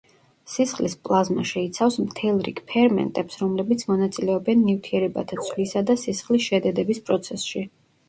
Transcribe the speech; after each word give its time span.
სისხლის 0.51 0.95
პლაზმა 1.09 1.45
შეიცავს 1.49 1.97
მთელ 2.05 2.41
რიგ 2.49 2.63
ფერმენტებს, 2.73 3.39
რომლებიც 3.43 3.87
მონაწილეობენ 3.93 4.67
ნივთიერებათა 4.73 5.43
ცვლისა 5.47 5.89
და 5.93 6.01
სისხლის 6.09 6.51
შედედების 6.53 7.09
პროცესში. 7.09 7.69